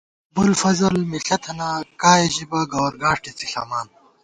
ابُوافضل 0.31 0.95
مِݪہ 1.11 1.37
تھنہ، 1.43 1.69
کائےژِبہ، 2.01 2.59
گوَر 2.71 2.93
گاݭٹےڅِݪَمان 3.01 3.87